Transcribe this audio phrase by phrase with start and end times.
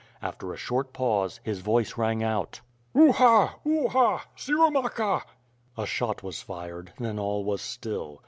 [0.19, 2.59] After a short pause, his voice rang out:
[2.95, 3.53] "Uha!
[3.63, 4.21] Uha!
[4.35, 5.21] Siromacha!"
[5.77, 8.19] A shot was fired, then all was still.